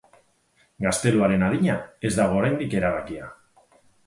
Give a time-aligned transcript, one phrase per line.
[0.85, 1.75] Gazteluaren adina
[2.09, 3.31] ez dago oraindik erabakia.